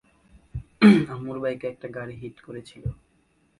আম্মুর 1.13 1.37
বাইকে 1.43 1.65
একটা 1.69 1.87
গাড়ি 1.95 2.15
হিট 2.21 2.35
করেছিল! 2.45 2.83